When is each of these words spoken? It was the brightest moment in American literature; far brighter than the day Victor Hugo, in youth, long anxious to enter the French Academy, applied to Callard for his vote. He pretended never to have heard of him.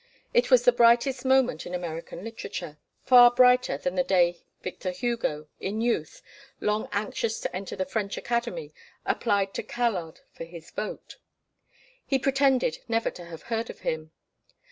It 0.33 0.49
was 0.49 0.65
the 0.65 0.71
brightest 0.71 1.25
moment 1.25 1.67
in 1.67 1.75
American 1.75 2.23
literature; 2.23 2.79
far 3.03 3.29
brighter 3.29 3.77
than 3.77 3.93
the 3.93 4.03
day 4.03 4.41
Victor 4.63 4.89
Hugo, 4.89 5.47
in 5.59 5.79
youth, 5.79 6.23
long 6.59 6.89
anxious 6.91 7.39
to 7.41 7.55
enter 7.55 7.75
the 7.75 7.85
French 7.85 8.17
Academy, 8.17 8.73
applied 9.05 9.53
to 9.53 9.61
Callard 9.61 10.21
for 10.33 10.43
his 10.45 10.71
vote. 10.71 11.17
He 12.03 12.17
pretended 12.17 12.79
never 12.87 13.11
to 13.11 13.25
have 13.25 13.43
heard 13.43 13.69
of 13.69 13.81
him. 13.81 14.11